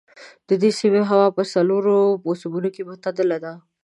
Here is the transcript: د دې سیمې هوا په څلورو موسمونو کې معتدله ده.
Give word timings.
د 0.49 0.51
دې 0.61 0.71
سیمې 0.79 1.01
هوا 1.09 1.27
په 1.37 1.43
څلورو 1.53 1.97
موسمونو 2.25 2.69
کې 2.75 2.81
معتدله 2.89 3.37
ده. 3.43 3.53